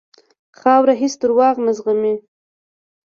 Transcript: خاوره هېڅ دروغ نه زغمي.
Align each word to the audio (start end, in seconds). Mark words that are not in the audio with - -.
خاوره 0.59 0.93
هېڅ 1.01 1.13
دروغ 1.21 1.55
نه 1.65 1.71
زغمي. 1.77 2.15